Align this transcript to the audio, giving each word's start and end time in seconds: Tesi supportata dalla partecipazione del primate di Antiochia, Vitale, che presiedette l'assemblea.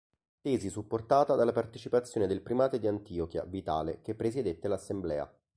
Tesi 0.41 0.67
supportata 0.71 1.35
dalla 1.35 1.51
partecipazione 1.51 2.25
del 2.25 2.41
primate 2.41 2.79
di 2.79 2.87
Antiochia, 2.87 3.43
Vitale, 3.43 4.01
che 4.01 4.15
presiedette 4.15 4.67
l'assemblea. 4.67 5.31